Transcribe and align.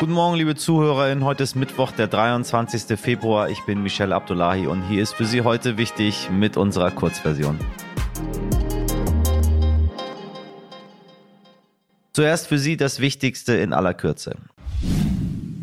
Guten 0.00 0.12
Morgen, 0.12 0.36
liebe 0.36 0.54
ZuhörerInnen. 0.54 1.24
Heute 1.24 1.42
ist 1.42 1.56
Mittwoch, 1.56 1.90
der 1.90 2.06
23. 2.06 2.96
Februar. 2.96 3.50
Ich 3.50 3.64
bin 3.66 3.82
Michelle 3.82 4.14
Abdullahi 4.14 4.68
und 4.68 4.82
hier 4.82 5.02
ist 5.02 5.14
für 5.14 5.24
Sie 5.24 5.40
heute 5.42 5.76
wichtig 5.76 6.30
mit 6.30 6.56
unserer 6.56 6.92
Kurzversion. 6.92 7.58
Zuerst 12.12 12.46
für 12.46 12.58
Sie 12.58 12.76
das 12.76 13.00
Wichtigste 13.00 13.54
in 13.54 13.72
aller 13.72 13.92
Kürze. 13.92 14.36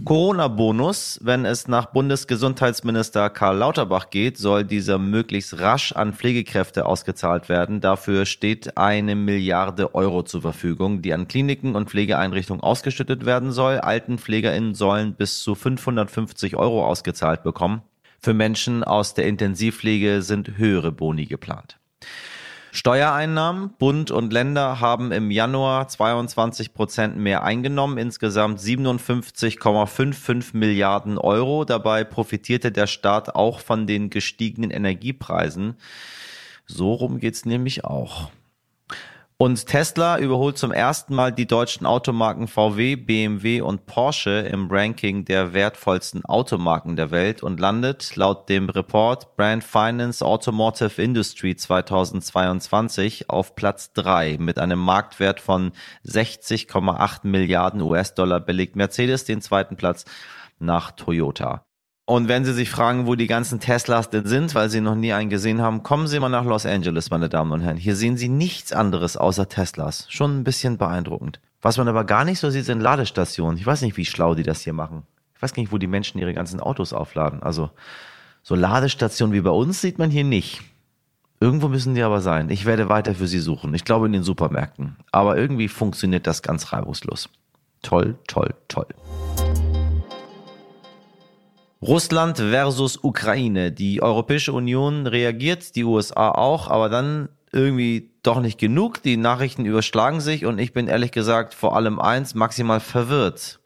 Corona-Bonus. 0.06 1.20
Wenn 1.24 1.46
es 1.46 1.68
nach 1.68 1.88
Bundesgesundheitsminister 1.88 3.32
Karl 3.32 3.58
Lauterbach 3.58 4.12
geht, 4.12 4.38
soll 4.38 4.64
dieser 4.64 5.00
möglichst 5.00 5.60
rasch 5.60 5.94
an 5.94 6.14
Pflegekräfte 6.14 6.86
ausgezahlt 6.86 7.50
werden. 7.50 7.82
Dafür 7.82 8.28
steht 8.28 8.78
eine 8.78 9.16
Milliarde 9.16 9.96
Euro 9.96 10.22
zur 10.22 10.44
Verfügung, 10.44 11.02
die 11.02 11.12
an 11.12 11.28
Kliniken 11.28 11.76
und 11.76 11.90
Pflegeeinrichtungen 11.90 12.62
ausgeschüttet 12.62 13.26
werden 13.26 13.52
soll. 13.52 13.80
AltenpflegerInnen 13.80 14.76
sollen 14.76 15.16
bis 15.16 15.42
zu 15.42 15.56
550 15.56 16.56
Euro 16.56 16.86
ausgezahlt 16.86 17.42
bekommen. 17.42 17.82
Für 18.20 18.36
Menschen 18.36 18.84
aus 18.84 19.16
der 19.16 19.26
Intensivpflege 19.26 20.22
sind 20.22 20.58
höhere 20.58 20.92
Boni 20.92 21.26
geplant. 21.26 21.80
Steuereinnahmen. 22.76 23.74
Bund 23.80 24.12
und 24.12 24.34
Länder 24.34 24.82
haben 24.82 25.14
im 25.14 25.32
Januar 25.32 25.88
22 25.88 26.74
Prozent 26.74 27.16
mehr 27.16 27.44
eingenommen, 27.44 27.98
insgesamt 27.98 28.60
57,55 28.60 30.56
Milliarden 30.58 31.18
Euro. 31.18 31.64
Dabei 31.64 32.04
profitierte 32.04 32.74
der 32.74 32.88
Staat 32.88 33.34
auch 33.34 33.62
von 33.62 33.88
den 33.88 34.10
gestiegenen 34.10 34.72
Energiepreisen. 34.72 35.76
So 36.66 36.94
rum 36.94 37.20
geht's 37.20 37.46
nämlich 37.46 37.86
auch. 37.86 38.30
Und 39.38 39.66
Tesla 39.66 40.18
überholt 40.18 40.58
zum 40.58 40.72
ersten 40.72 41.14
Mal 41.14 41.34
die 41.34 41.46
deutschen 41.46 41.86
Automarken 41.86 42.48
VW, 42.48 42.96
BMW 42.96 43.60
und 43.60 43.86
Porsche 43.86 44.48
im 44.50 44.72
Ranking 44.72 45.26
der 45.26 45.54
wertvollsten 45.54 46.24
Automarken 46.24 46.96
der 46.96 47.12
Welt 47.12 47.44
und 47.44 47.60
landet 47.60 48.16
laut 48.16 48.48
dem 48.48 48.70
Report 48.70 49.36
Brand 49.36 49.66
Finance 49.66 50.26
Automotive 50.26 51.02
Industry 51.02 51.54
2022 51.54 53.30
auf 53.30 53.56
Platz 53.56 53.92
drei 53.92 54.38
mit 54.40 54.58
einem 54.58 54.80
Marktwert 54.80 55.42
von 55.42 55.74
60,8 56.06 57.28
Milliarden 57.28 57.82
US-Dollar 57.82 58.40
belegt 58.40 58.78
Mercedes 58.78 59.26
den 59.26 59.42
zweiten 59.42 59.76
Platz 59.76 60.06
nach 60.60 60.92
Toyota. 60.92 61.65
Und 62.08 62.28
wenn 62.28 62.46
Sie 62.46 62.54
sich 62.54 62.70
fragen, 62.70 63.08
wo 63.08 63.16
die 63.16 63.26
ganzen 63.26 63.60
Teslas 63.60 64.12
denn 64.12 64.28
sind, 64.28 64.54
weil 64.54 64.70
Sie 64.70 64.80
noch 64.80 64.94
nie 64.94 65.14
einen 65.14 65.32
gesehen 65.32 65.62
haben, 65.62 65.82
kommen 65.82 66.06
Sie 66.06 66.20
mal 66.20 66.30
nach 66.30 66.46
Los 66.46 66.68
Angeles, 66.68 67.10
meine 67.10 67.30
Damen 67.30 67.52
und 67.52 67.62
Herren. 67.62 67.78
Hier 67.78 67.96
sehen 67.96 68.16
Sie 68.16 68.30
nichts 68.30 68.74
anderes 68.74 69.18
außer 69.18 69.50
Teslas. 69.50 70.06
Schon 70.10 70.38
ein 70.38 70.44
bisschen 70.44 70.78
beeindruckend. 70.78 71.40
Was 71.64 71.78
man 71.78 71.88
aber 71.88 72.04
gar 72.04 72.24
nicht 72.24 72.40
so 72.40 72.52
sieht, 72.52 72.66
sind 72.66 72.80
Ladestationen. 72.80 73.58
Ich 73.58 73.66
weiß 73.66 73.82
nicht, 73.82 73.98
wie 73.98 74.06
schlau 74.06 74.36
die 74.36 74.44
das 74.44 74.62
hier 74.62 74.74
machen. 74.74 75.02
Ich 75.36 75.42
weiß 75.42 75.54
gar 75.54 75.62
nicht, 75.62 75.72
wo 75.72 75.80
die 75.80 75.88
Menschen 75.88 76.20
ihre 76.20 76.36
ganzen 76.36 76.60
Autos 76.60 76.94
aufladen. 76.94 77.42
Also 77.42 77.72
so 78.44 78.54
Ladestationen 78.54 79.34
wie 79.34 79.42
bei 79.42 79.50
uns 79.50 79.82
sieht 79.82 79.98
man 79.98 80.12
hier 80.12 80.24
nicht. 80.24 80.62
Irgendwo 81.40 81.70
müssen 81.70 81.96
die 81.96 82.04
aber 82.04 82.22
sein. 82.22 82.52
Ich 82.52 82.66
werde 82.66 82.88
weiter 82.88 83.16
für 83.16 83.28
Sie 83.28 83.40
suchen. 83.40 83.74
Ich 83.74 83.84
glaube 83.84 84.06
in 84.06 84.14
den 84.14 84.24
Supermärkten. 84.24 84.96
Aber 85.12 85.38
irgendwie 85.38 85.68
funktioniert 85.68 86.28
das 86.28 86.44
ganz 86.44 86.72
reibungslos. 86.72 87.30
Toll, 87.82 88.16
toll, 88.28 88.54
toll. 88.68 88.88
Russland 91.88 92.40
versus 92.40 93.04
Ukraine. 93.04 93.72
Die 93.72 94.02
Europäische 94.02 94.54
Union 94.54 95.06
reagiert, 95.06 95.76
die 95.76 95.84
USA 95.84 96.32
auch, 96.32 96.68
aber 96.68 96.90
dann 96.90 97.30
irgendwie 97.52 98.10
doch 98.24 98.42
nicht 98.42 98.60
genug. 98.60 99.04
Die 99.04 99.18
Nachrichten 99.18 99.66
überschlagen 99.66 100.20
sich 100.20 100.46
und 100.46 100.58
ich 100.58 100.74
bin 100.74 100.88
ehrlich 100.88 101.12
gesagt 101.12 101.54
vor 101.54 101.76
allem 101.76 102.00
eins, 102.00 102.34
maximal 102.34 102.80
verwirrt. 102.80 103.60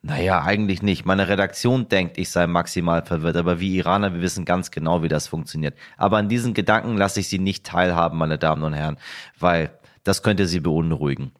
Naja, 0.00 0.42
eigentlich 0.42 0.82
nicht. 0.82 1.04
Meine 1.04 1.28
Redaktion 1.28 1.88
denkt, 1.88 2.16
ich 2.16 2.30
sei 2.30 2.46
maximal 2.46 3.04
verwirrt, 3.04 3.36
aber 3.36 3.60
wie 3.60 3.76
Iraner, 3.76 4.14
wir 4.14 4.22
wissen 4.22 4.46
ganz 4.46 4.70
genau, 4.70 5.02
wie 5.02 5.08
das 5.08 5.26
funktioniert. 5.26 5.74
Aber 5.98 6.16
an 6.16 6.30
diesen 6.30 6.54
Gedanken 6.54 6.96
lasse 6.96 7.20
ich 7.20 7.28
Sie 7.28 7.38
nicht 7.38 7.66
teilhaben, 7.66 8.16
meine 8.16 8.38
Damen 8.38 8.62
und 8.62 8.72
Herren, 8.72 8.96
weil 9.38 9.70
das 10.06 10.22
könnte 10.22 10.46
Sie 10.46 10.60
beunruhigen. 10.60 11.32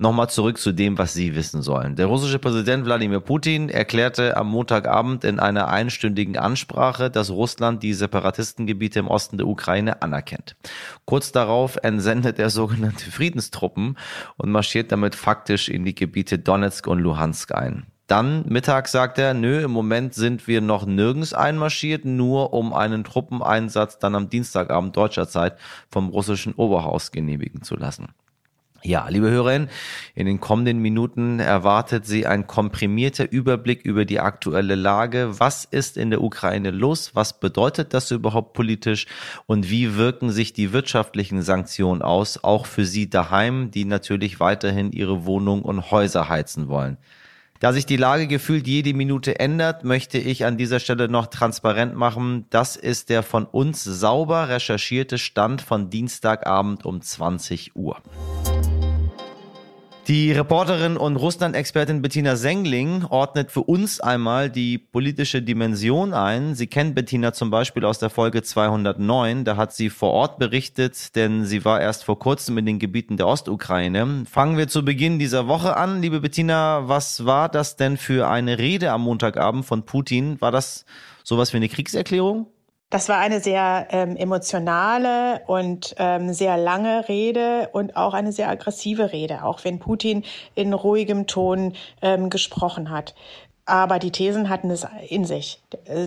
Nochmal 0.00 0.30
zurück 0.30 0.58
zu 0.58 0.72
dem, 0.72 0.96
was 0.96 1.12
Sie 1.12 1.34
wissen 1.34 1.60
sollen. 1.60 1.96
Der 1.96 2.06
russische 2.06 2.38
Präsident 2.38 2.84
Wladimir 2.84 3.18
Putin 3.18 3.68
erklärte 3.68 4.36
am 4.36 4.48
Montagabend 4.48 5.24
in 5.24 5.40
einer 5.40 5.68
einstündigen 5.68 6.38
Ansprache, 6.38 7.10
dass 7.10 7.30
Russland 7.30 7.82
die 7.82 7.94
Separatistengebiete 7.94 9.00
im 9.00 9.08
Osten 9.08 9.38
der 9.38 9.48
Ukraine 9.48 10.00
anerkennt. 10.00 10.54
Kurz 11.04 11.32
darauf 11.32 11.78
entsendet 11.82 12.38
er 12.38 12.48
sogenannte 12.48 13.10
Friedenstruppen 13.10 13.98
und 14.36 14.50
marschiert 14.50 14.92
damit 14.92 15.16
faktisch 15.16 15.68
in 15.68 15.84
die 15.84 15.96
Gebiete 15.96 16.38
Donetsk 16.38 16.86
und 16.86 17.00
Luhansk 17.00 17.52
ein. 17.52 17.86
Dann 18.08 18.46
Mittag 18.48 18.88
sagt 18.88 19.18
er, 19.18 19.34
nö, 19.34 19.62
im 19.62 19.70
Moment 19.70 20.14
sind 20.14 20.48
wir 20.48 20.62
noch 20.62 20.86
nirgends 20.86 21.34
einmarschiert, 21.34 22.06
nur 22.06 22.54
um 22.54 22.72
einen 22.72 23.04
Truppeneinsatz 23.04 23.98
dann 23.98 24.14
am 24.14 24.30
Dienstagabend 24.30 24.96
deutscher 24.96 25.28
Zeit 25.28 25.58
vom 25.90 26.08
russischen 26.08 26.54
Oberhaus 26.54 27.12
genehmigen 27.12 27.60
zu 27.62 27.76
lassen. 27.76 28.08
Ja, 28.82 29.08
liebe 29.08 29.28
Hörerinnen, 29.28 29.68
in 30.14 30.24
den 30.24 30.40
kommenden 30.40 30.78
Minuten 30.78 31.38
erwartet 31.38 32.06
Sie 32.06 32.26
ein 32.26 32.46
komprimierter 32.46 33.30
Überblick 33.30 33.84
über 33.84 34.06
die 34.06 34.20
aktuelle 34.20 34.76
Lage. 34.76 35.38
Was 35.38 35.66
ist 35.66 35.98
in 35.98 36.08
der 36.08 36.22
Ukraine 36.22 36.70
los? 36.70 37.10
Was 37.14 37.40
bedeutet 37.40 37.92
das 37.92 38.10
überhaupt 38.10 38.54
politisch? 38.54 39.06
Und 39.44 39.68
wie 39.68 39.96
wirken 39.96 40.30
sich 40.30 40.54
die 40.54 40.72
wirtschaftlichen 40.72 41.42
Sanktionen 41.42 42.00
aus, 42.00 42.42
auch 42.42 42.64
für 42.64 42.86
Sie 42.86 43.10
daheim, 43.10 43.70
die 43.70 43.84
natürlich 43.84 44.40
weiterhin 44.40 44.92
Ihre 44.92 45.26
Wohnung 45.26 45.60
und 45.60 45.90
Häuser 45.90 46.30
heizen 46.30 46.68
wollen? 46.68 46.96
Da 47.60 47.72
sich 47.72 47.86
die 47.86 47.96
Lage 47.96 48.28
gefühlt 48.28 48.68
jede 48.68 48.94
Minute 48.94 49.40
ändert, 49.40 49.82
möchte 49.82 50.18
ich 50.18 50.44
an 50.44 50.56
dieser 50.56 50.78
Stelle 50.78 51.08
noch 51.08 51.26
transparent 51.26 51.96
machen, 51.96 52.46
das 52.50 52.76
ist 52.76 53.08
der 53.08 53.24
von 53.24 53.46
uns 53.46 53.82
sauber 53.82 54.48
recherchierte 54.48 55.18
Stand 55.18 55.60
von 55.60 55.90
Dienstagabend 55.90 56.86
um 56.86 57.00
20 57.00 57.74
Uhr. 57.74 58.00
Die 60.08 60.32
Reporterin 60.32 60.96
und 60.96 61.16
Russland-Expertin 61.16 62.00
Bettina 62.00 62.34
Sengling 62.36 63.04
ordnet 63.04 63.50
für 63.50 63.60
uns 63.60 64.00
einmal 64.00 64.48
die 64.48 64.78
politische 64.78 65.42
Dimension 65.42 66.14
ein. 66.14 66.54
Sie 66.54 66.66
kennt 66.66 66.94
Bettina 66.94 67.34
zum 67.34 67.50
Beispiel 67.50 67.84
aus 67.84 67.98
der 67.98 68.08
Folge 68.08 68.42
209. 68.42 69.44
Da 69.44 69.58
hat 69.58 69.74
sie 69.74 69.90
vor 69.90 70.12
Ort 70.12 70.38
berichtet, 70.38 71.14
denn 71.14 71.44
sie 71.44 71.66
war 71.66 71.82
erst 71.82 72.04
vor 72.04 72.18
kurzem 72.18 72.56
in 72.56 72.64
den 72.64 72.78
Gebieten 72.78 73.18
der 73.18 73.26
Ostukraine. 73.26 74.24
Fangen 74.24 74.56
wir 74.56 74.68
zu 74.68 74.82
Beginn 74.82 75.18
dieser 75.18 75.46
Woche 75.46 75.76
an. 75.76 76.00
Liebe 76.00 76.20
Bettina, 76.20 76.88
was 76.88 77.26
war 77.26 77.50
das 77.50 77.76
denn 77.76 77.98
für 77.98 78.30
eine 78.30 78.56
Rede 78.56 78.92
am 78.92 79.02
Montagabend 79.02 79.66
von 79.66 79.82
Putin? 79.82 80.40
War 80.40 80.52
das 80.52 80.86
sowas 81.22 81.52
wie 81.52 81.58
eine 81.58 81.68
Kriegserklärung? 81.68 82.46
Das 82.90 83.10
war 83.10 83.18
eine 83.18 83.40
sehr 83.40 83.88
ähm, 83.90 84.16
emotionale 84.16 85.42
und 85.46 85.94
ähm, 85.98 86.32
sehr 86.32 86.56
lange 86.56 87.06
Rede 87.08 87.68
und 87.72 87.96
auch 87.96 88.14
eine 88.14 88.32
sehr 88.32 88.48
aggressive 88.48 89.12
Rede, 89.12 89.44
auch 89.44 89.62
wenn 89.64 89.78
Putin 89.78 90.24
in 90.54 90.72
ruhigem 90.72 91.26
Ton 91.26 91.74
ähm, 92.00 92.30
gesprochen 92.30 92.90
hat. 92.90 93.14
Aber 93.66 93.98
die 93.98 94.12
Thesen 94.12 94.48
hatten 94.48 94.70
es 94.70 94.86
in 95.10 95.26
sich. 95.26 95.60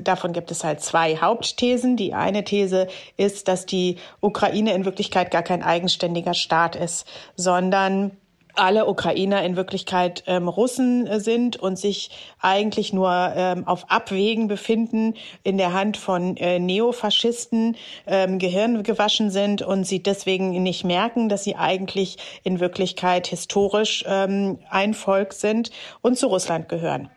Davon 0.04 0.34
gibt 0.34 0.50
es 0.50 0.64
halt 0.64 0.82
zwei 0.82 1.18
Hauptthesen. 1.18 1.96
Die 1.96 2.16
eine 2.16 2.44
These 2.44 2.88
ist, 3.18 3.48
dass 3.48 3.68
die 3.68 3.98
Ukraine 4.20 4.74
in 4.74 4.84
Wirklichkeit 4.84 5.30
gar 5.30 5.44
kein 5.44 5.62
eigenständiger 5.62 6.34
Staat 6.34 6.76
ist, 6.76 7.06
sondern 7.36 8.18
alle 8.56 8.88
Ukrainer 8.88 9.44
in 9.44 9.56
Wirklichkeit 9.56 10.24
ähm, 10.28 10.48
Russen 10.48 11.08
äh, 11.08 11.20
sind 11.20 11.58
und 11.58 11.78
sich 11.78 12.10
eigentlich 12.40 12.94
nur 12.94 13.12
ähm, 13.36 13.68
auf 13.68 13.90
Abwägen 13.90 14.48
befinden, 14.48 15.16
in 15.44 15.58
der 15.58 15.74
Hand 15.74 15.98
von 15.98 16.38
äh, 16.38 16.60
Neofaschisten 16.60 17.78
ähm, 18.08 18.40
Gehirn 18.40 18.84
gewaschen 18.84 19.30
sind 19.30 19.62
und 19.62 19.86
sie 19.86 20.02
deswegen 20.02 20.50
nicht 20.64 20.84
merken, 20.84 21.30
dass 21.30 21.44
sie 21.44 21.56
eigentlich 21.56 22.18
in 22.44 22.60
Wirklichkeit 22.60 23.28
historisch 23.28 24.04
ähm, 24.08 24.60
ein 24.70 24.94
Volk 24.94 25.34
sind 25.34 25.72
und 26.02 26.18
zu 26.18 26.28
Russland 26.28 26.70
gehören. 26.70 27.10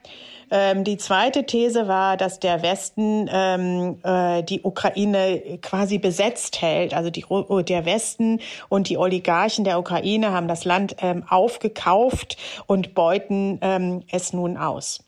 Ähm, 0.57 0.85
die 0.85 0.99
zweite 0.99 1.47
These 1.47 1.89
war, 1.89 2.17
dass 2.17 2.39
der 2.39 2.63
Westen 2.63 3.29
ähm, 3.29 3.99
äh, 4.05 4.45
die 4.45 4.63
Ukraine 4.63 5.59
quasi 5.61 5.99
besetzt 5.99 6.63
hält. 6.63 6.95
Also 6.95 7.11
die, 7.11 7.25
der 7.65 7.85
Westen 7.85 8.39
und 8.69 8.89
die 8.89 8.97
Oligarchen 8.97 9.65
der 9.65 9.81
Ukraine 9.81 10.31
haben 10.31 10.47
das 10.47 10.65
Land 10.65 10.95
ähm, 11.01 11.25
aufgekauft 11.29 12.37
und 12.69 12.95
beuten 12.95 13.59
ähm, 13.63 14.05
es 14.13 14.33
nun 14.33 14.57
aus. 14.57 15.01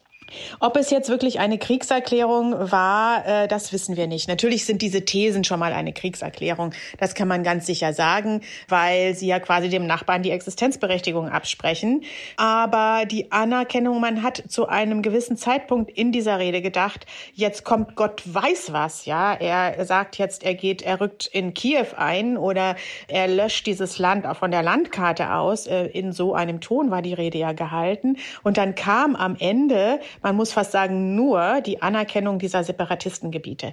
Ob 0.59 0.77
es 0.77 0.91
jetzt 0.91 1.09
wirklich 1.09 1.39
eine 1.39 1.59
Kriegserklärung 1.59 2.53
war, 2.73 3.27
äh, 3.27 3.49
das 3.49 3.73
wissen 3.73 3.97
wir 3.97 4.07
nicht. 4.07 4.29
Natürlich 4.29 4.65
sind 4.65 4.83
diese 4.83 5.05
Thesen 5.05 5.45
schon 5.45 5.61
mal 5.61 5.73
eine 5.73 5.93
Kriegserklärung. 5.93 6.73
Das 6.99 7.15
kann 7.15 7.29
man 7.29 7.45
ganz 7.45 7.67
sicher 7.67 7.93
sagen, 7.93 8.41
weil 8.69 9.15
sie 9.15 9.29
ja 9.29 9.39
quasi 9.39 9.69
dem 9.69 9.87
Nachbarn 9.87 10.23
die 10.23 10.31
Existenzberechtigung 10.31 11.29
absprechen. 11.29 12.03
Aber 12.37 13.05
die 13.07 13.31
Anerkennung, 13.31 14.01
man 14.01 14.23
hat 14.23 14.43
zu 14.49 14.67
einem 14.67 15.03
gewissen 15.03 15.37
Zeitpunkt 15.37 15.91
in 15.91 16.11
dieser 16.11 16.39
Rede 16.39 16.61
gedacht, 16.61 17.07
jetzt 17.35 17.65
kommt 17.65 17.95
Gott 17.95 18.23
weiß 18.25 18.73
was, 18.73 19.07
ja. 19.07 19.35
Er 19.35 19.85
sagt 19.85 20.19
jetzt, 20.19 20.43
er 20.43 20.55
geht, 20.55 20.83
er 20.83 21.01
rückt 21.01 21.27
in 21.27 21.55
Kiew 21.55 21.87
ein 21.97 22.37
oder 22.37 22.75
er 23.07 23.29
löscht 23.29 23.67
dieses 23.67 23.99
Land 23.99 24.27
auch 24.27 24.37
von 24.37 24.51
der 24.51 24.63
Landkarte 24.63 25.35
aus. 25.35 25.67
Äh, 25.67 25.87
in 25.87 26.13
so 26.13 26.35
einem 26.35 26.61
Ton 26.61 26.91
war 26.91 27.03
die 27.03 27.15
Rede 27.15 27.39
ja 27.39 27.53
gehalten. 27.53 28.17
Und 28.43 28.57
dann 28.57 28.75
kam 28.75 29.15
am 29.15 29.37
Ende 29.39 30.01
man 30.23 30.37
muss 30.37 30.53
fast 30.53 30.73
sagen, 30.73 31.15
nur 31.15 31.61
die 31.61 31.83
Anerkennung 31.83 32.39
dieser 32.39 32.65
Separatistengebiete. 32.65 33.73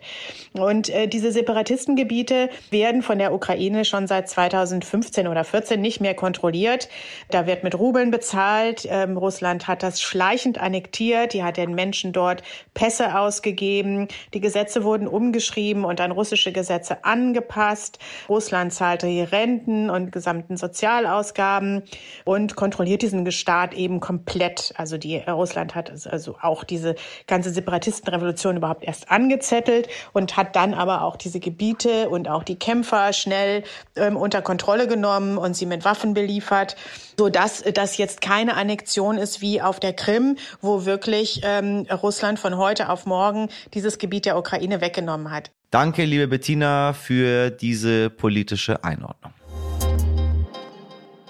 Und 0.54 0.90
äh, 0.90 1.08
diese 1.08 1.32
Separatistengebiete 1.32 2.50
werden 2.70 3.02
von 3.02 3.18
der 3.18 3.34
Ukraine 3.34 3.86
schon 3.86 4.08
seit 4.08 4.30
2015 4.30 5.28
oder 5.28 5.44
14 5.44 5.80
nicht 5.82 6.02
mehr 6.02 6.14
kontrolliert. 6.14 6.90
Da 7.30 7.48
wird 7.48 7.64
mit 7.64 7.78
Rubeln 7.78 8.12
bezahlt. 8.12 8.88
Ähm, 8.90 9.18
Russland 9.18 9.68
hat 9.68 9.84
das 9.84 10.02
schleichend 10.02 10.58
annektiert. 10.58 11.34
Die 11.34 11.44
hat 11.44 11.58
den 11.58 11.76
Menschen 11.76 12.14
dort 12.14 12.44
Pässe 12.74 13.18
ausgegeben. 13.18 14.08
Die 14.34 14.42
Gesetze 14.42 14.84
wurden 14.84 15.08
umgeschrieben 15.08 15.86
und 15.86 16.02
an 16.02 16.12
russische 16.12 16.52
Gesetze 16.52 17.04
angepasst. 17.04 18.00
Russland 18.30 18.74
zahlte 18.74 19.08
die 19.08 19.22
Renten 19.22 19.90
und 19.90 20.12
gesamten 20.12 20.58
Sozialausgaben 20.58 21.84
und 22.26 22.56
kontrolliert 22.56 23.02
diesen 23.02 23.30
Staat 23.32 23.74
eben 23.74 24.00
komplett. 24.00 24.74
Also 24.78 24.98
die 24.98 25.18
Russland 25.18 25.76
hat 25.76 25.92
also 26.06 26.33
auch 26.42 26.64
diese 26.64 26.96
ganze 27.28 27.52
Separatistenrevolution 27.52 28.58
überhaupt 28.58 28.84
erst 28.84 29.12
angezettelt 29.12 29.88
und 30.14 30.38
hat 30.38 30.56
dann 30.56 30.74
aber 30.74 31.04
auch 31.04 31.16
diese 31.16 31.40
Gebiete 31.40 32.10
und 32.10 32.30
auch 32.30 32.44
die 32.44 32.58
Kämpfer 32.58 33.14
schnell 33.14 33.64
ähm, 33.96 34.18
unter 34.18 34.42
Kontrolle 34.42 34.88
genommen 34.88 35.38
und 35.38 35.56
sie 35.56 35.66
mit 35.66 35.86
Waffen 35.86 36.14
beliefert, 36.14 36.76
so 37.18 37.30
dass 37.30 37.64
das 37.74 37.98
jetzt 37.98 38.22
keine 38.22 38.56
Annexion 38.56 39.18
ist 39.18 39.42
wie 39.42 39.62
auf 39.62 39.80
der 39.80 39.94
Krim, 39.94 40.38
wo 40.62 40.86
wirklich 40.86 41.42
ähm, 41.44 41.86
Russland 41.92 42.40
von 42.40 42.58
heute 42.58 42.90
auf 42.90 43.06
morgen 43.06 43.50
dieses 43.74 43.98
Gebiet 43.98 44.26
der 44.26 44.38
Ukraine 44.38 44.82
weggenommen 44.82 45.32
hat. 45.32 45.52
Danke, 45.72 46.06
liebe 46.06 46.28
Bettina, 46.28 46.94
für 46.94 47.50
diese 47.50 48.12
politische 48.12 48.84
Einordnung. 48.84 49.34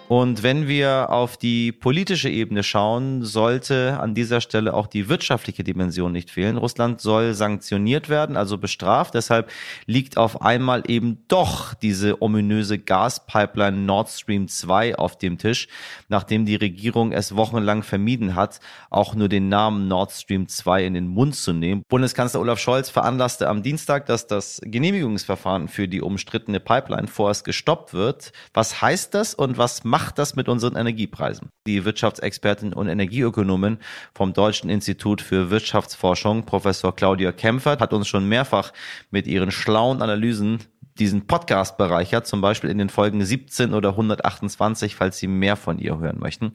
Und 0.10 0.44
wenn 0.44 0.68
wir 0.68 1.10
auf 1.12 1.38
die 1.38 1.72
politische 1.72 2.30
Ebene 2.30 2.62
schauen, 2.64 3.24
sollte 3.24 4.00
an 4.02 4.14
dieser 4.14 4.42
Stelle 4.42 4.74
auch 4.74 4.88
die 4.88 5.08
wirtschaftliche 5.08 5.64
Dimension 5.64 6.12
nicht 6.12 6.30
fehlen. 6.30 6.58
Russland 6.58 7.00
soll 7.00 7.34
sanktioniert 7.34 8.10
werden, 8.10 8.36
also 8.36 8.58
bestraft. 8.58 9.14
Deshalb 9.14 9.50
liegt 9.86 10.18
auf 10.18 10.42
einmal 10.42 10.84
eben 10.88 11.24
doch 11.30 11.74
diese 11.74 12.22
ominöse 12.22 12.80
Gaspipeline 12.80 13.78
Nord 13.78 14.10
Stream 14.10 14.50
2 14.50 14.98
auf 14.98 15.18
dem 15.18 15.38
Tisch, 15.38 15.70
nachdem 16.10 16.46
die 16.46 16.56
Regierung 16.56 17.14
es 17.14 17.36
wochenlang 17.38 17.82
vermieden 17.82 18.36
hat, 18.36 18.60
auch 18.90 19.16
nur 19.16 19.30
den 19.30 19.48
Namen 19.48 19.88
Nord 19.88 20.12
Stream 20.12 20.50
2 20.50 20.86
in 20.86 20.94
den 20.96 21.08
Mund 21.08 21.36
zu 21.36 21.54
nehmen. 21.54 21.84
Bundeskanzler 21.88 22.42
Olaf 22.42 22.60
Scholz 22.60 22.90
veranlasste 22.90 23.48
am 23.48 23.64
Dienstag, 23.64 24.06
dass 24.08 24.28
das 24.28 24.60
Genehmigungsverfahren 24.64 25.70
für 25.70 25.88
die 25.88 26.02
umstrittene 26.02 26.60
Pipeline 26.60 27.08
vorerst 27.08 27.46
gestoppt 27.46 27.94
wird. 27.94 28.34
Was 28.54 28.82
heißt 28.82 29.14
das 29.14 29.34
und 29.34 29.58
was 29.58 29.86
macht 29.94 30.18
das 30.18 30.36
mit 30.36 30.50
unseren 30.50 30.76
Energiepreisen? 30.76 31.50
Die 31.68 31.86
Wirtschaftsexpertin 31.86 32.74
und 32.74 32.88
Energieökonomin 32.88 33.78
vom 34.16 34.34
Deutschen 34.34 34.68
Institut 34.68 35.22
für 35.22 35.52
Wirtschaftsforschung, 35.52 36.48
Professor 36.48 36.96
Claudia 36.96 37.32
Kempfert, 37.32 37.80
hat 37.80 37.94
uns 37.94 38.08
schon 38.08 38.28
mehrfach 38.28 38.74
mit 39.12 39.28
ihren 39.28 39.52
schlauen 39.52 40.02
Analysen 40.02 40.58
diesen 40.98 41.28
Podcast 41.28 41.78
bereichert, 41.78 42.26
zum 42.26 42.42
Beispiel 42.42 42.72
in 42.72 42.80
den 42.80 42.90
Folgen 42.90 43.24
17 43.24 43.76
oder 43.76 43.90
128, 43.90 44.96
falls 44.96 45.20
Sie 45.20 45.28
mehr 45.28 45.58
von 45.58 45.78
ihr 45.78 46.00
hören 46.00 46.18
möchten. 46.20 46.54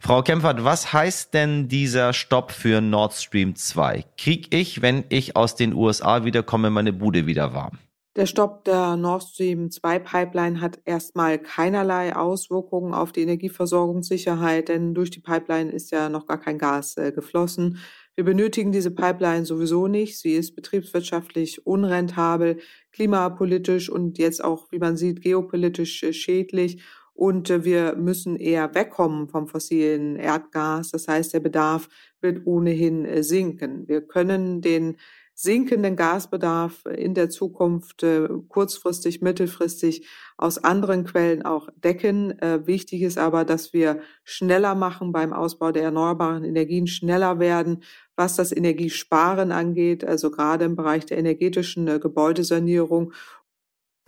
Frau 0.00 0.22
Kempfert, 0.22 0.62
was 0.62 0.92
heißt 0.92 1.34
denn 1.34 1.66
dieser 1.66 2.12
Stopp 2.12 2.52
für 2.52 2.80
Nord 2.80 3.14
Stream 3.14 3.56
2? 3.56 4.04
Krieg 4.16 4.54
ich, 4.54 4.80
wenn 4.80 5.02
ich 5.08 5.34
aus 5.34 5.56
den 5.56 5.74
USA 5.74 6.24
wiederkomme, 6.24 6.70
meine 6.70 6.92
Bude 6.92 7.26
wieder 7.26 7.52
warm? 7.52 7.80
Der 8.16 8.24
Stopp 8.24 8.64
der 8.64 8.96
Nord 8.96 9.24
Stream 9.24 9.70
2 9.70 9.98
Pipeline 9.98 10.62
hat 10.62 10.80
erstmal 10.86 11.38
keinerlei 11.38 12.16
Auswirkungen 12.16 12.94
auf 12.94 13.12
die 13.12 13.20
Energieversorgungssicherheit, 13.20 14.70
denn 14.70 14.94
durch 14.94 15.10
die 15.10 15.20
Pipeline 15.20 15.70
ist 15.70 15.90
ja 15.90 16.08
noch 16.08 16.26
gar 16.26 16.40
kein 16.40 16.56
Gas 16.56 16.96
äh, 16.96 17.12
geflossen. 17.12 17.78
Wir 18.14 18.24
benötigen 18.24 18.72
diese 18.72 18.90
Pipeline 18.90 19.44
sowieso 19.44 19.86
nicht. 19.86 20.18
Sie 20.18 20.32
ist 20.32 20.56
betriebswirtschaftlich 20.56 21.66
unrentabel, 21.66 22.56
klimapolitisch 22.90 23.90
und 23.90 24.16
jetzt 24.16 24.42
auch, 24.42 24.72
wie 24.72 24.78
man 24.78 24.96
sieht, 24.96 25.20
geopolitisch 25.20 26.02
äh, 26.02 26.14
schädlich. 26.14 26.82
Und 27.12 27.50
äh, 27.50 27.66
wir 27.66 27.96
müssen 27.96 28.36
eher 28.36 28.74
wegkommen 28.74 29.28
vom 29.28 29.46
fossilen 29.46 30.16
Erdgas. 30.16 30.90
Das 30.90 31.06
heißt, 31.06 31.34
der 31.34 31.40
Bedarf 31.40 31.90
wird 32.22 32.46
ohnehin 32.46 33.04
äh, 33.04 33.22
sinken. 33.22 33.86
Wir 33.86 34.00
können 34.00 34.62
den 34.62 34.96
sinkenden 35.38 35.96
Gasbedarf 35.96 36.86
in 36.86 37.12
der 37.12 37.28
Zukunft 37.28 38.02
äh, 38.02 38.26
kurzfristig, 38.48 39.20
mittelfristig 39.20 40.08
aus 40.38 40.56
anderen 40.56 41.04
Quellen 41.04 41.44
auch 41.44 41.68
decken. 41.76 42.38
Äh, 42.40 42.66
wichtig 42.66 43.02
ist 43.02 43.18
aber, 43.18 43.44
dass 43.44 43.74
wir 43.74 44.00
schneller 44.24 44.74
machen 44.74 45.12
beim 45.12 45.34
Ausbau 45.34 45.72
der 45.72 45.82
erneuerbaren 45.82 46.42
Energien, 46.42 46.86
schneller 46.86 47.38
werden, 47.38 47.82
was 48.16 48.36
das 48.36 48.50
Energiesparen 48.50 49.52
angeht, 49.52 50.04
also 50.04 50.30
gerade 50.30 50.64
im 50.64 50.74
Bereich 50.74 51.04
der 51.04 51.18
energetischen 51.18 51.86
äh, 51.86 51.98
Gebäudesanierung 51.98 53.12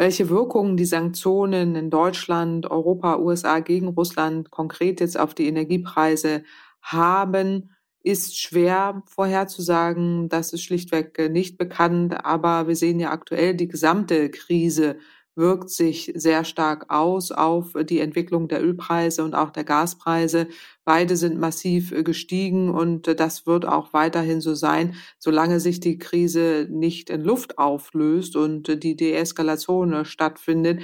welche 0.00 0.30
Wirkungen 0.30 0.76
die 0.76 0.84
Sanktionen 0.84 1.74
in 1.74 1.90
Deutschland, 1.90 2.70
Europa, 2.70 3.18
USA 3.18 3.58
gegen 3.58 3.88
Russland 3.88 4.48
konkret 4.52 5.00
jetzt 5.00 5.18
auf 5.18 5.34
die 5.34 5.48
Energiepreise 5.48 6.44
haben 6.80 7.70
ist 8.08 8.40
schwer 8.40 9.02
vorherzusagen. 9.06 10.30
Das 10.30 10.54
ist 10.54 10.62
schlichtweg 10.62 11.18
äh, 11.18 11.28
nicht 11.28 11.58
bekannt. 11.58 12.24
Aber 12.24 12.66
wir 12.66 12.74
sehen 12.74 12.98
ja 13.00 13.10
aktuell, 13.10 13.54
die 13.54 13.68
gesamte 13.68 14.30
Krise 14.30 14.96
wirkt 15.34 15.70
sich 15.70 16.12
sehr 16.16 16.44
stark 16.44 16.86
aus 16.88 17.30
auf 17.30 17.72
die 17.88 18.00
Entwicklung 18.00 18.48
der 18.48 18.64
Ölpreise 18.64 19.22
und 19.22 19.34
auch 19.34 19.50
der 19.50 19.62
Gaspreise. 19.62 20.48
Beide 20.84 21.16
sind 21.16 21.38
massiv 21.38 21.92
äh, 21.92 22.02
gestiegen 22.02 22.70
und 22.70 23.06
äh, 23.08 23.14
das 23.14 23.46
wird 23.46 23.66
auch 23.66 23.92
weiterhin 23.92 24.40
so 24.40 24.54
sein, 24.54 24.94
solange 25.18 25.60
sich 25.60 25.78
die 25.78 25.98
Krise 25.98 26.66
nicht 26.70 27.10
in 27.10 27.22
Luft 27.22 27.58
auflöst 27.58 28.36
und 28.36 28.82
die 28.82 28.96
Deeskalation 28.96 30.06
stattfindet, 30.06 30.80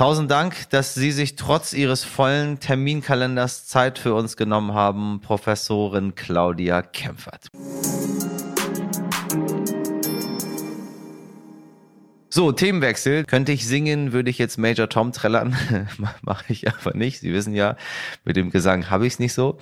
Tausend 0.00 0.30
Dank, 0.30 0.70
dass 0.70 0.94
Sie 0.94 1.12
sich 1.12 1.36
trotz 1.36 1.74
Ihres 1.74 2.04
vollen 2.04 2.58
Terminkalenders 2.58 3.66
Zeit 3.66 3.98
für 3.98 4.14
uns 4.14 4.38
genommen 4.38 4.72
haben, 4.72 5.20
Professorin 5.20 6.14
Claudia 6.14 6.80
Kempfert. 6.80 7.48
So, 12.30 12.50
Themenwechsel. 12.50 13.24
Könnte 13.24 13.52
ich 13.52 13.66
singen, 13.66 14.14
würde 14.14 14.30
ich 14.30 14.38
jetzt 14.38 14.56
Major 14.56 14.88
Tom 14.88 15.12
trällern. 15.12 15.54
Mache 16.22 16.50
ich 16.50 16.66
aber 16.66 16.96
nicht. 16.96 17.20
Sie 17.20 17.34
wissen 17.34 17.52
ja, 17.52 17.76
mit 18.24 18.36
dem 18.36 18.48
Gesang 18.50 18.88
habe 18.88 19.06
ich 19.06 19.12
es 19.12 19.18
nicht 19.18 19.34
so. 19.34 19.58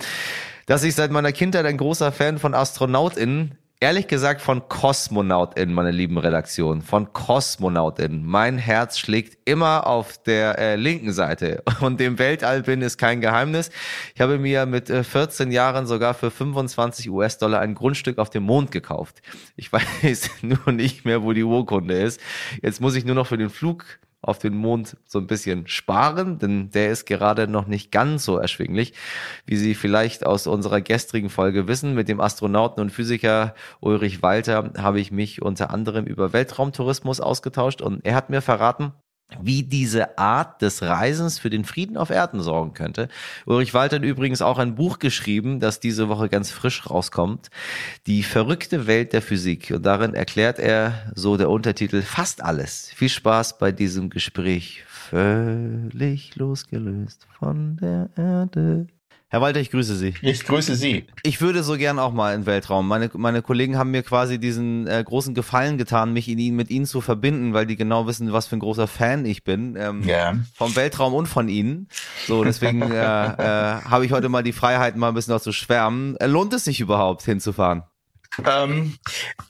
Dass 0.66 0.84
ich 0.84 0.94
seit 0.94 1.10
meiner 1.10 1.32
Kindheit 1.32 1.66
ein 1.66 1.78
großer 1.78 2.12
Fan 2.12 2.38
von 2.38 2.54
AstronautInnen 2.54 3.58
Ehrlich 3.80 4.08
gesagt 4.08 4.42
von 4.42 4.68
KosmonautInnen, 4.68 5.72
meine 5.72 5.92
lieben 5.92 6.18
Redaktion, 6.18 6.82
von 6.82 7.12
KosmonautInnen. 7.12 8.26
Mein 8.26 8.58
Herz 8.58 8.98
schlägt 8.98 9.38
immer 9.48 9.86
auf 9.86 10.20
der 10.20 10.58
äh, 10.58 10.74
linken 10.74 11.12
Seite 11.12 11.62
und 11.80 12.00
dem 12.00 12.18
Weltall 12.18 12.62
bin 12.62 12.82
ist 12.82 12.98
kein 12.98 13.20
Geheimnis. 13.20 13.70
Ich 14.16 14.20
habe 14.20 14.40
mir 14.40 14.66
mit 14.66 14.90
äh, 14.90 15.04
14 15.04 15.52
Jahren 15.52 15.86
sogar 15.86 16.14
für 16.14 16.32
25 16.32 17.08
US-Dollar 17.08 17.60
ein 17.60 17.76
Grundstück 17.76 18.18
auf 18.18 18.30
dem 18.30 18.42
Mond 18.42 18.72
gekauft. 18.72 19.22
Ich 19.54 19.72
weiß 19.72 20.30
nur 20.42 20.72
nicht 20.72 21.04
mehr, 21.04 21.22
wo 21.22 21.32
die 21.32 21.44
Urkunde 21.44 22.02
ist. 22.02 22.20
Jetzt 22.60 22.80
muss 22.80 22.96
ich 22.96 23.04
nur 23.04 23.14
noch 23.14 23.28
für 23.28 23.38
den 23.38 23.48
Flug 23.48 23.84
auf 24.20 24.38
den 24.38 24.56
Mond 24.56 24.96
so 25.04 25.18
ein 25.18 25.26
bisschen 25.26 25.66
sparen, 25.68 26.38
denn 26.38 26.70
der 26.70 26.90
ist 26.90 27.06
gerade 27.06 27.46
noch 27.46 27.66
nicht 27.66 27.92
ganz 27.92 28.24
so 28.24 28.36
erschwinglich, 28.36 28.92
wie 29.46 29.56
Sie 29.56 29.74
vielleicht 29.74 30.26
aus 30.26 30.46
unserer 30.46 30.80
gestrigen 30.80 31.30
Folge 31.30 31.68
wissen. 31.68 31.94
Mit 31.94 32.08
dem 32.08 32.20
Astronauten 32.20 32.80
und 32.80 32.90
Physiker 32.90 33.54
Ulrich 33.80 34.22
Walter 34.22 34.72
habe 34.76 35.00
ich 35.00 35.12
mich 35.12 35.42
unter 35.42 35.70
anderem 35.70 36.04
über 36.04 36.32
Weltraumtourismus 36.32 37.20
ausgetauscht 37.20 37.80
und 37.80 38.04
er 38.04 38.14
hat 38.14 38.30
mir 38.30 38.42
verraten, 38.42 38.92
wie 39.40 39.62
diese 39.62 40.18
Art 40.18 40.62
des 40.62 40.82
Reisens 40.82 41.38
für 41.38 41.50
den 41.50 41.64
Frieden 41.64 41.96
auf 41.96 42.10
Erden 42.10 42.40
sorgen 42.40 42.72
könnte. 42.72 43.08
Ulrich 43.46 43.74
Walter 43.74 43.96
hat 43.96 44.02
übrigens 44.04 44.42
auch 44.42 44.58
ein 44.58 44.74
Buch 44.74 44.98
geschrieben, 44.98 45.60
das 45.60 45.80
diese 45.80 46.08
Woche 46.08 46.28
ganz 46.28 46.50
frisch 46.50 46.88
rauskommt. 46.88 47.50
Die 48.06 48.22
verrückte 48.22 48.86
Welt 48.86 49.12
der 49.12 49.22
Physik. 49.22 49.72
Und 49.74 49.84
darin 49.84 50.14
erklärt 50.14 50.58
er, 50.58 51.12
so 51.14 51.36
der 51.36 51.50
Untertitel, 51.50 52.02
fast 52.02 52.42
alles. 52.42 52.90
Viel 52.94 53.10
Spaß 53.10 53.58
bei 53.58 53.70
diesem 53.72 54.10
Gespräch. 54.10 54.84
Völlig 54.86 56.36
losgelöst 56.36 57.26
von 57.38 57.76
der 57.76 58.10
Erde 58.16 58.86
Herr 59.30 59.42
Walter, 59.42 59.60
ich 59.60 59.70
grüße 59.70 59.94
Sie. 59.94 60.14
Ich 60.22 60.46
grüße 60.46 60.74
Sie. 60.74 61.04
Ich 61.22 61.42
würde 61.42 61.62
so 61.62 61.76
gern 61.76 61.98
auch 61.98 62.12
mal 62.14 62.34
in 62.34 62.40
den 62.40 62.46
Weltraum. 62.46 62.88
Meine, 62.88 63.10
meine 63.12 63.42
Kollegen 63.42 63.76
haben 63.76 63.90
mir 63.90 64.02
quasi 64.02 64.38
diesen 64.38 64.86
äh, 64.86 65.04
großen 65.04 65.34
Gefallen 65.34 65.76
getan, 65.76 66.14
mich 66.14 66.28
in 66.28 66.56
mit 66.56 66.70
Ihnen 66.70 66.86
zu 66.86 67.02
verbinden, 67.02 67.52
weil 67.52 67.66
die 67.66 67.76
genau 67.76 68.06
wissen, 68.06 68.32
was 68.32 68.46
für 68.46 68.56
ein 68.56 68.60
großer 68.60 68.86
Fan 68.86 69.26
ich 69.26 69.44
bin. 69.44 69.76
Ähm, 69.76 70.02
ja. 70.04 70.34
Vom 70.54 70.74
Weltraum 70.76 71.12
und 71.12 71.26
von 71.26 71.50
Ihnen. 71.50 71.88
So, 72.26 72.42
deswegen 72.42 72.80
äh, 72.80 72.94
äh, 72.94 73.82
habe 73.82 74.06
ich 74.06 74.12
heute 74.12 74.30
mal 74.30 74.42
die 74.42 74.52
Freiheit, 74.52 74.96
mal 74.96 75.08
ein 75.08 75.14
bisschen 75.14 75.34
noch 75.34 75.42
zu 75.42 75.52
schwärmen. 75.52 76.16
Äh, 76.16 76.26
lohnt 76.26 76.54
es 76.54 76.64
sich 76.64 76.80
überhaupt 76.80 77.22
hinzufahren? 77.22 77.82
Ähm, 78.46 78.96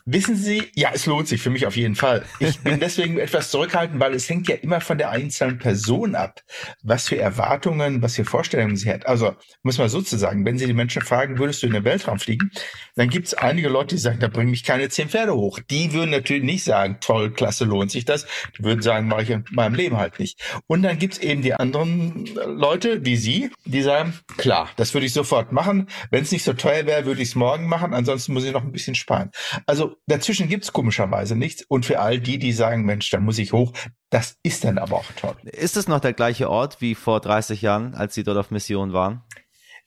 wissen 0.05 0.35
Sie, 0.35 0.63
ja, 0.75 0.91
es 0.93 1.05
lohnt 1.05 1.27
sich 1.27 1.41
für 1.41 1.49
mich 1.49 1.65
auf 1.65 1.75
jeden 1.75 1.95
Fall. 1.95 2.25
Ich 2.39 2.59
bin 2.59 2.79
deswegen 2.79 3.17
etwas 3.17 3.51
zurückhaltend, 3.51 3.99
weil 3.99 4.13
es 4.13 4.29
hängt 4.29 4.47
ja 4.47 4.55
immer 4.55 4.81
von 4.81 4.97
der 4.97 5.11
einzelnen 5.11 5.59
Person 5.59 6.15
ab, 6.15 6.41
was 6.81 7.07
für 7.07 7.17
Erwartungen, 7.17 8.01
was 8.01 8.15
für 8.15 8.25
Vorstellungen 8.25 8.77
sie 8.77 8.91
hat. 8.91 9.05
Also, 9.05 9.35
muss 9.63 9.77
man 9.77 9.89
sozusagen, 9.89 10.45
wenn 10.45 10.57
Sie 10.57 10.65
die 10.65 10.73
Menschen 10.73 11.01
fragen, 11.01 11.37
würdest 11.37 11.61
du 11.61 11.67
in 11.67 11.73
den 11.73 11.83
Weltraum 11.83 12.19
fliegen, 12.19 12.51
dann 12.95 13.09
gibt 13.09 13.27
es 13.27 13.33
einige 13.33 13.69
Leute, 13.69 13.95
die 13.95 14.01
sagen, 14.01 14.19
da 14.19 14.27
bringen 14.27 14.51
mich 14.51 14.63
keine 14.63 14.89
zehn 14.89 15.09
Pferde 15.09 15.35
hoch. 15.35 15.59
Die 15.69 15.93
würden 15.93 16.09
natürlich 16.09 16.43
nicht 16.43 16.63
sagen, 16.63 16.97
toll, 16.99 17.31
klasse, 17.31 17.65
lohnt 17.65 17.91
sich 17.91 18.05
das. 18.05 18.25
Die 18.57 18.63
würden 18.63 18.81
sagen, 18.81 19.07
mache 19.07 19.23
ich 19.23 19.29
in 19.29 19.45
meinem 19.51 19.75
Leben 19.75 19.97
halt 19.97 20.19
nicht. 20.19 20.41
Und 20.67 20.81
dann 20.81 20.97
gibt 20.97 21.13
es 21.13 21.19
eben 21.19 21.41
die 21.41 21.53
anderen 21.53 22.25
Leute, 22.45 23.05
wie 23.05 23.17
Sie, 23.17 23.51
die 23.65 23.81
sagen, 23.81 24.13
klar, 24.37 24.69
das 24.77 24.93
würde 24.93 25.05
ich 25.05 25.13
sofort 25.13 25.51
machen. 25.51 25.87
Wenn 26.09 26.23
es 26.23 26.31
nicht 26.31 26.43
so 26.43 26.53
teuer 26.53 26.85
wäre, 26.85 27.05
würde 27.05 27.21
ich 27.21 27.29
es 27.29 27.35
morgen 27.35 27.67
machen. 27.67 27.93
Ansonsten 27.93 28.33
muss 28.33 28.43
ich 28.43 28.51
noch 28.51 28.68
ein 28.69 28.71
bisschen 28.71 28.95
sparen. 28.95 29.31
Also 29.65 29.95
dazwischen 30.07 30.47
gibt's 30.47 30.73
komischerweise 30.73 31.35
nichts. 31.35 31.63
Und 31.67 31.85
für 31.85 31.99
all 31.99 32.19
die, 32.19 32.39
die 32.39 32.53
sagen, 32.53 32.83
Mensch, 32.85 33.09
da 33.09 33.19
muss 33.19 33.39
ich 33.39 33.53
hoch, 33.53 33.73
das 34.09 34.37
ist 34.43 34.63
dann 34.63 34.77
aber 34.77 34.97
auch 34.97 35.11
toll. 35.15 35.35
Ist 35.43 35.77
es 35.77 35.87
noch 35.87 35.99
der 35.99 36.13
gleiche 36.13 36.49
Ort 36.49 36.81
wie 36.81 36.95
vor 36.95 37.19
30 37.19 37.61
Jahren, 37.61 37.93
als 37.95 38.15
Sie 38.15 38.23
dort 38.23 38.37
auf 38.37 38.51
Mission 38.51 38.93
waren? 38.93 39.23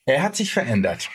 Er 0.04 0.22
hat 0.22 0.36
sich 0.36 0.52
verändert. 0.52 1.08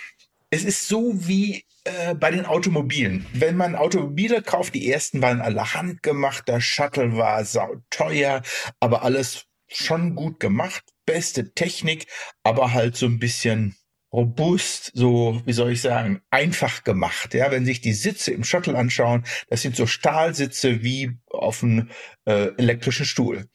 Es 0.49 0.63
ist 0.63 0.87
so 0.87 1.13
wie 1.27 1.65
äh, 1.83 2.15
bei 2.15 2.31
den 2.31 2.45
Automobilen. 2.45 3.25
Wenn 3.33 3.57
man 3.57 3.75
Automobile 3.75 4.41
kauft, 4.41 4.75
die 4.75 4.91
ersten 4.91 5.21
waren 5.21 5.41
alle 5.41 5.73
handgemacht, 5.73 6.47
der 6.47 6.61
Shuttle 6.61 7.17
war 7.17 7.43
sau 7.45 7.75
teuer, 7.89 8.41
aber 8.79 9.03
alles 9.03 9.45
schon 9.67 10.15
gut 10.15 10.39
gemacht, 10.39 10.83
beste 11.05 11.53
Technik, 11.53 12.07
aber 12.43 12.73
halt 12.73 12.95
so 12.95 13.05
ein 13.05 13.19
bisschen 13.19 13.75
robust, 14.11 14.91
so, 14.93 15.41
wie 15.45 15.53
soll 15.53 15.71
ich 15.71 15.81
sagen, 15.81 16.21
einfach 16.29 16.83
gemacht. 16.83 17.33
Ja, 17.33 17.51
wenn 17.51 17.65
sich 17.65 17.81
die 17.81 17.93
Sitze 17.93 18.31
im 18.31 18.43
Shuttle 18.43 18.77
anschauen, 18.77 19.25
das 19.49 19.61
sind 19.61 19.75
so 19.75 19.85
Stahlsitze 19.85 20.83
wie 20.83 21.17
auf 21.37 21.63
einem 21.63 21.89
äh, 22.25 22.49
elektrischen 22.57 23.05
Stuhl. 23.05 23.47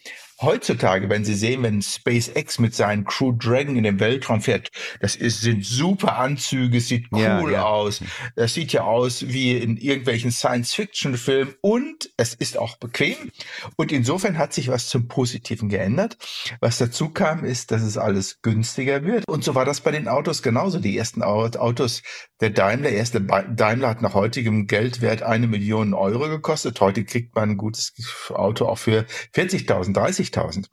Heutzutage, 0.42 1.08
wenn 1.08 1.24
Sie 1.24 1.34
sehen, 1.34 1.62
wenn 1.62 1.82
SpaceX 1.82 2.58
mit 2.58 2.74
seinen 2.74 3.04
Crew 3.04 3.32
Dragon 3.32 3.76
in 3.76 3.84
den 3.84 4.00
Weltraum 4.00 4.40
fährt, 4.40 4.72
das 5.00 5.14
ist, 5.14 5.40
sind 5.40 5.64
super 5.64 6.18
Anzüge, 6.18 6.80
sieht 6.80 7.06
cool 7.12 7.20
ja, 7.22 7.48
ja. 7.48 7.64
aus. 7.64 8.02
Das 8.34 8.52
sieht 8.52 8.72
ja 8.72 8.82
aus 8.82 9.28
wie 9.28 9.56
in 9.56 9.76
irgendwelchen 9.76 10.32
Science-Fiction-Filmen 10.32 11.54
und 11.60 12.10
es 12.16 12.34
ist 12.34 12.58
auch 12.58 12.76
bequem. 12.76 13.30
Und 13.76 13.92
insofern 13.92 14.36
hat 14.36 14.52
sich 14.52 14.66
was 14.66 14.88
zum 14.88 15.06
Positiven 15.06 15.68
geändert. 15.68 16.18
Was 16.60 16.78
dazu 16.78 17.10
kam, 17.10 17.44
ist, 17.44 17.70
dass 17.70 17.82
es 17.82 17.96
alles 17.96 18.42
günstiger 18.42 19.04
wird. 19.04 19.28
Und 19.28 19.44
so 19.44 19.54
war 19.54 19.64
das 19.64 19.80
bei 19.80 19.92
den 19.92 20.08
Autos 20.08 20.42
genauso. 20.42 20.80
Die 20.80 20.98
ersten 20.98 21.22
Autos 21.22 22.02
der 22.40 22.50
Daimler, 22.50 22.90
der 22.90 22.98
erste 22.98 23.20
Daimler 23.20 23.90
hat 23.90 24.02
nach 24.02 24.14
heutigem 24.14 24.66
Geldwert 24.66 25.22
eine 25.22 25.46
Million 25.46 25.94
Euro 25.94 26.28
gekostet. 26.28 26.80
Heute 26.80 27.04
kriegt 27.04 27.36
man 27.36 27.50
ein 27.50 27.56
gutes 27.72 27.92
Auto 28.30 28.66
auch 28.66 28.78
für 28.78 29.06
40.000, 29.34 29.94
30.000. 29.94 30.66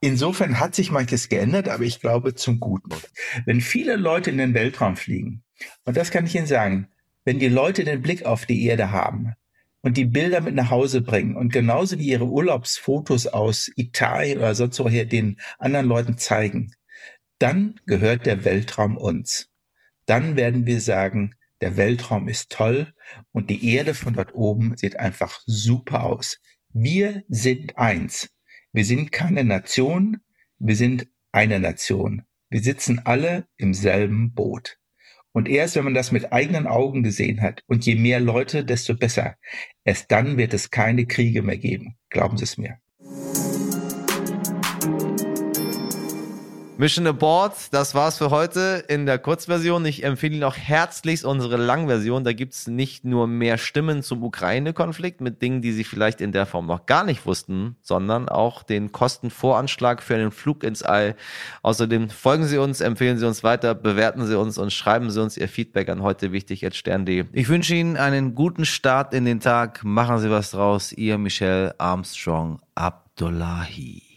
Insofern 0.00 0.60
hat 0.60 0.74
sich 0.74 0.90
manches 0.90 1.28
geändert, 1.28 1.68
aber 1.68 1.82
ich 1.82 2.00
glaube 2.00 2.34
zum 2.34 2.60
Guten. 2.60 2.90
Wenn 3.46 3.60
viele 3.60 3.96
Leute 3.96 4.30
in 4.30 4.38
den 4.38 4.54
Weltraum 4.54 4.96
fliegen, 4.96 5.42
und 5.84 5.96
das 5.96 6.10
kann 6.10 6.26
ich 6.26 6.36
Ihnen 6.36 6.46
sagen, 6.46 6.88
wenn 7.24 7.40
die 7.40 7.48
Leute 7.48 7.84
den 7.84 8.00
Blick 8.00 8.24
auf 8.24 8.46
die 8.46 8.64
Erde 8.64 8.92
haben 8.92 9.34
und 9.82 9.96
die 9.96 10.04
Bilder 10.04 10.40
mit 10.40 10.54
nach 10.54 10.70
Hause 10.70 11.00
bringen 11.00 11.36
und 11.36 11.52
genauso 11.52 11.98
wie 11.98 12.06
ihre 12.06 12.26
Urlaubsfotos 12.26 13.26
aus 13.26 13.70
Italien 13.74 14.38
oder 14.38 14.54
sonst 14.54 14.78
woher 14.78 15.04
den 15.04 15.40
anderen 15.58 15.86
Leuten 15.86 16.16
zeigen, 16.16 16.72
dann 17.38 17.80
gehört 17.86 18.26
der 18.26 18.44
Weltraum 18.44 18.96
uns. 18.96 19.50
Dann 20.06 20.36
werden 20.36 20.64
wir 20.64 20.80
sagen, 20.80 21.34
der 21.60 21.76
Weltraum 21.76 22.28
ist 22.28 22.50
toll 22.50 22.92
und 23.32 23.50
die 23.50 23.72
Erde 23.74 23.94
von 23.94 24.14
dort 24.14 24.34
oben 24.34 24.76
sieht 24.76 24.98
einfach 24.98 25.40
super 25.46 26.04
aus. 26.04 26.40
Wir 26.72 27.24
sind 27.28 27.76
eins. 27.76 28.30
Wir 28.72 28.84
sind 28.84 29.12
keine 29.12 29.44
Nation, 29.44 30.18
wir 30.58 30.76
sind 30.76 31.08
eine 31.32 31.58
Nation. 31.58 32.22
Wir 32.50 32.62
sitzen 32.62 33.00
alle 33.04 33.46
im 33.56 33.74
selben 33.74 34.32
Boot. 34.34 34.78
Und 35.32 35.48
erst 35.48 35.76
wenn 35.76 35.84
man 35.84 35.94
das 35.94 36.12
mit 36.12 36.32
eigenen 36.32 36.66
Augen 36.66 37.02
gesehen 37.02 37.42
hat, 37.42 37.62
und 37.66 37.86
je 37.86 37.94
mehr 37.94 38.20
Leute, 38.20 38.64
desto 38.64 38.94
besser, 38.94 39.36
erst 39.84 40.10
dann 40.10 40.36
wird 40.36 40.54
es 40.54 40.70
keine 40.70 41.06
Kriege 41.06 41.42
mehr 41.42 41.58
geben. 41.58 41.96
Glauben 42.08 42.36
Sie 42.36 42.44
es 42.44 42.56
mir. 42.58 42.78
Mission 46.80 47.08
Aboard, 47.08 47.54
das 47.72 47.96
war's 47.96 48.18
für 48.18 48.30
heute 48.30 48.84
in 48.86 49.04
der 49.04 49.18
Kurzversion. 49.18 49.84
Ich 49.84 50.04
empfehle 50.04 50.34
Ihnen 50.36 50.44
auch 50.44 50.56
herzlichst 50.56 51.24
unsere 51.24 51.56
Langversion. 51.56 52.22
Da 52.22 52.32
gibt's 52.32 52.68
nicht 52.68 53.04
nur 53.04 53.26
mehr 53.26 53.58
Stimmen 53.58 54.04
zum 54.04 54.22
Ukraine-Konflikt 54.22 55.20
mit 55.20 55.42
Dingen, 55.42 55.60
die 55.60 55.72
Sie 55.72 55.82
vielleicht 55.82 56.20
in 56.20 56.30
der 56.30 56.46
Form 56.46 56.66
noch 56.66 56.86
gar 56.86 57.02
nicht 57.02 57.26
wussten, 57.26 57.74
sondern 57.82 58.28
auch 58.28 58.62
den 58.62 58.92
Kostenvoranschlag 58.92 60.04
für 60.04 60.14
einen 60.14 60.30
Flug 60.30 60.62
ins 60.62 60.84
All. 60.84 61.16
Außerdem 61.62 62.10
folgen 62.10 62.44
Sie 62.46 62.58
uns, 62.58 62.80
empfehlen 62.80 63.18
Sie 63.18 63.26
uns 63.26 63.42
weiter, 63.42 63.74
bewerten 63.74 64.24
Sie 64.24 64.38
uns 64.38 64.56
und 64.56 64.72
schreiben 64.72 65.10
Sie 65.10 65.20
uns 65.20 65.36
Ihr 65.36 65.48
Feedback 65.48 65.88
an 65.88 66.02
heute 66.02 66.30
wichtig 66.30 66.64
at 66.64 66.76
stern.de. 66.76 67.24
Ich 67.32 67.48
wünsche 67.48 67.74
Ihnen 67.74 67.96
einen 67.96 68.36
guten 68.36 68.64
Start 68.64 69.14
in 69.14 69.24
den 69.24 69.40
Tag. 69.40 69.82
Machen 69.82 70.20
Sie 70.20 70.30
was 70.30 70.52
draus. 70.52 70.92
Ihr 70.92 71.18
Michel 71.18 71.74
Armstrong 71.76 72.60
Abdullahi. 72.76 74.07